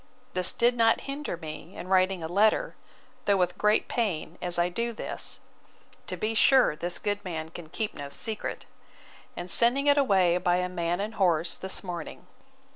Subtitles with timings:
[0.33, 2.75] This did not hinder me in writing a letter,
[3.25, 5.39] though with great pain, as I do this,
[6.07, 8.65] (To be sure this good man can keep no secret!)
[9.37, 12.25] and sending it away by a man and horse, this morning.